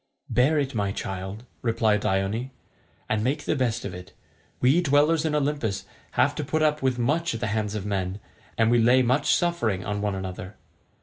[0.31, 2.49] "Bear it, my child," replied Dione,
[3.07, 4.13] "and make the best of it.
[4.59, 8.19] We dwellers in Olympus have to put up with much at the hands of men,
[8.57, 10.55] and we lay much suffering on one another.